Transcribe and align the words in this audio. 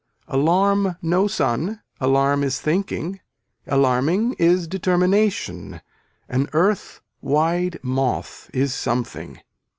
Alarm 0.27 0.97
no 1.03 1.27
sun, 1.27 1.79
alarm 1.99 2.41
is 2.43 2.59
thinking, 2.59 3.19
alarming 3.67 4.33
is 4.39 4.67
determination 4.67 5.79
an 6.27 6.49
earth 6.53 7.01
wide 7.21 7.77
moth 7.83 8.49
is 8.51 8.73
something. 8.73 9.39